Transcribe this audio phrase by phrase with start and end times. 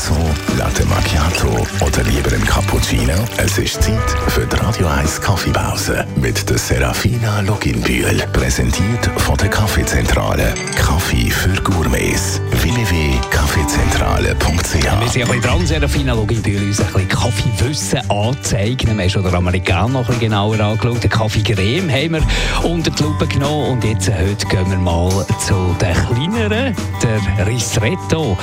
[0.00, 0.16] Espresso,
[0.56, 3.12] Latte Macchiato oder lieber ein Cappuccino?
[3.36, 8.24] Es ist Zeit für die Radio 1 Kaffeepause mit der Serafina Loginbühl.
[8.32, 10.54] Präsentiert von der Kaffeezentrale.
[10.74, 12.40] Kaffee für Gourmets.
[12.62, 18.96] www.kaffeezentrale.ch Wir sind ein bisschen dran, Serafina Loginbühl, uns ein bisschen Kaffeewissen anzeigen.
[18.96, 21.02] Wir haben schon den Amerikaner noch ein bisschen genauer angeschaut.
[21.02, 22.22] Den Kaffee-Creme haben wir
[22.62, 23.72] unter die Lupe genommen.
[23.72, 28.38] Und jetzt, äh, heute gehen wir mal zu den kleineren, der Ristretto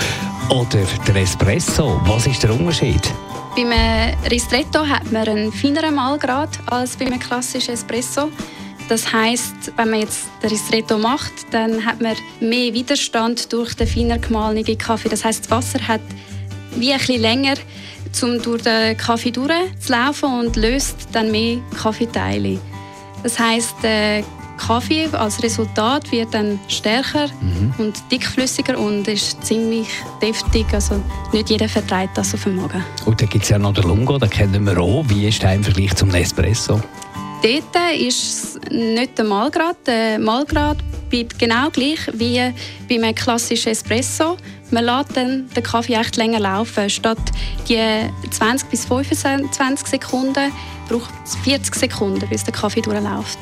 [0.49, 1.99] oder der Espresso.
[2.05, 3.01] Was ist der Unterschied?
[3.55, 8.29] Beim äh, Ristretto hat man einen feineren Mahlgrad als beim klassischen Espresso.
[8.89, 13.87] Das heißt, wenn man jetzt den Ristretto macht, dann hat man mehr Widerstand durch den
[13.87, 15.09] feiner gemahlenen Kaffee.
[15.09, 16.01] Das heißt, das Wasser hat
[16.75, 17.55] wie ein bisschen länger,
[18.21, 22.59] um durch den Kaffee durchzulaufen und löst dann mehr Kaffeeteile.
[23.23, 24.23] Das heißt, der
[24.57, 27.29] Kaffee als Resultat wird dann stärker
[27.77, 29.87] und dickflüssiger und ist ziemlich
[30.21, 30.65] deftig.
[30.73, 32.83] Also nicht jeder vertreibt das auf dem Magen.
[33.05, 35.05] Und dann gibt es ja noch den Lungo, den kennen wir auch.
[35.07, 36.81] Wie ist der im Vergleich zum Espresso?
[37.43, 39.77] Dort ist nicht der Mahlgrad.
[39.85, 40.77] Der Mahlgrad
[41.09, 42.41] bleibt genau gleich wie
[42.89, 44.37] bei einem klassischen Espresso.
[44.71, 46.89] Man lässt dann den Kaffee echt länger laufen.
[46.89, 47.19] Statt
[47.69, 47.79] die
[48.31, 50.51] 20 bis 25 Sekunden
[50.89, 53.37] braucht es 40 Sekunden, bis der Kaffee durchläuft.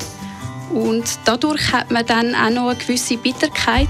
[0.72, 3.88] Und dadurch hat man dann auch noch eine gewisse Bitterkeit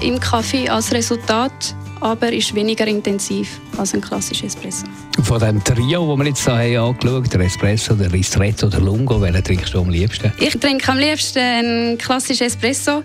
[0.00, 4.86] im Kaffee als Resultat, aber ist weniger intensiv als ein klassischer Espresso.
[5.22, 9.20] Von dem Trio, das wir jetzt hier haben angeschaut der Espresso, der Ristretto, der Lungo,
[9.20, 10.32] welchen trinkst du am liebsten?
[10.38, 13.02] Ich trinke am liebsten einen klassischen Espresso,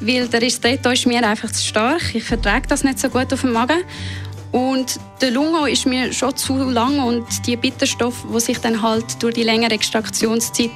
[0.00, 2.14] weil der Ristretto ist mir einfach zu stark.
[2.14, 3.82] Ich vertrage das nicht so gut auf dem Magen.
[4.52, 9.22] Und der Lungo ist mir schon zu lang und die Bitterstoffe, die sich dann halt
[9.22, 10.70] durch die längere Extraktionszeit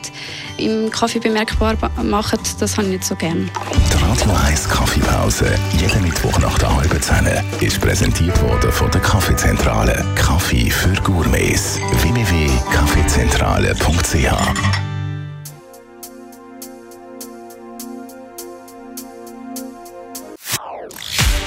[0.59, 3.48] im Kaffee bemerkbar machen, das habe ich nicht so gern.
[3.91, 7.27] Die Radio 1 Kaffeepause, jeden Mittwoch nach der halben Zehn,
[7.61, 10.05] ist präsentiert worden von der Kaffeezentrale.
[10.17, 11.79] Kaffee für Gourmets.
[12.02, 14.92] www.kaffeezentrale.ch